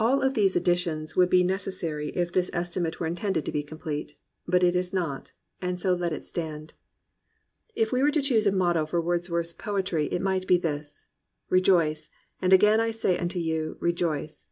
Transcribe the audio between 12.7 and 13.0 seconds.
I